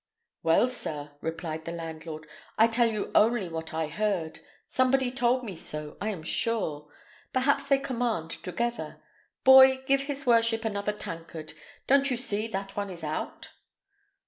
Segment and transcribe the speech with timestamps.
[0.41, 2.25] "Well, sir," answered the landlord,
[2.57, 4.39] "I tell you only what I heard.
[4.65, 6.89] Somebody told me so, I am sure.
[7.33, 8.99] Perhaps they command together.
[9.43, 11.53] Boy, give his worship another tankard;
[11.85, 13.49] don't you see that is out?"